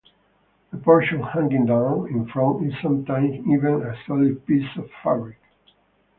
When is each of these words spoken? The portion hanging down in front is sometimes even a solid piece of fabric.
The 0.71 0.77
portion 0.79 1.21
hanging 1.21 1.67
down 1.67 2.07
in 2.09 2.25
front 2.25 2.65
is 2.65 2.73
sometimes 2.81 3.35
even 3.47 3.83
a 3.83 3.95
solid 4.07 4.43
piece 4.47 4.75
of 4.75 4.89
fabric. 5.03 5.37